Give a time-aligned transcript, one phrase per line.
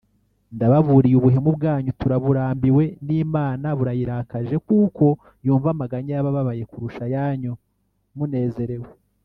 [0.55, 5.05] ndababuriye ubuhemu bwanyu turaburambiwe n’Imana burayirakaje kuko
[5.45, 7.53] yumva amaganya y’abababaye kurusha ayanyu
[8.17, 8.89] munezerewe